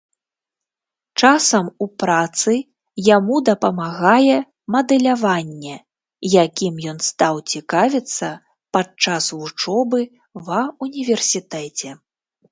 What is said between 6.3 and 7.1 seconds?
якім ён